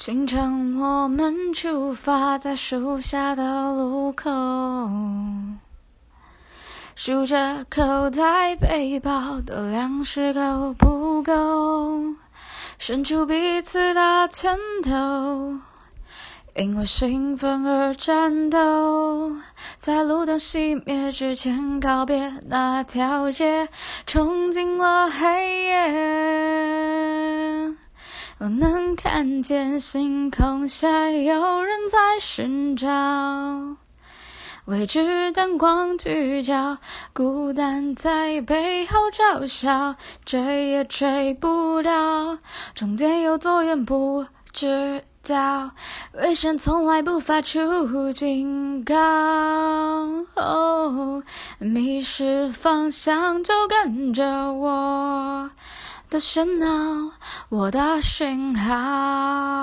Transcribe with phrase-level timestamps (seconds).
[0.00, 4.30] 清晨，我们出发，在树下的路口，
[6.94, 12.14] 数着口袋背包的粮食够不够，
[12.78, 15.58] 伸出彼此的拳头。
[16.56, 19.36] 因为兴奋而战斗，
[19.78, 23.68] 在路灯熄灭之前告别那条街，
[24.06, 26.49] 冲进了黑夜。
[28.42, 32.88] 我能看见星空下有人在寻找，
[34.64, 36.78] 未知灯光聚焦，
[37.12, 42.38] 孤单在背后嘲笑，追也追不到，
[42.74, 44.24] 终点有多远不
[44.54, 45.04] 知。
[45.22, 45.72] 道，
[46.14, 48.94] 为什么从来不发出警告？
[51.58, 55.50] 迷失方向就跟着我
[56.10, 57.12] 的喧闹，
[57.48, 59.59] 我的讯号。